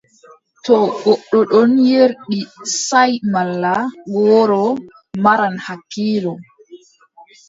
[0.65, 2.39] To goɗɗo ɗon yerdi
[2.85, 3.73] saaʼi malla
[4.11, 4.63] gooro,
[5.23, 6.33] maran hakkiilo.